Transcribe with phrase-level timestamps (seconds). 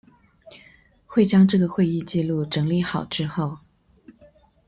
[1.05, 3.59] 會將這個會議紀錄整理好之後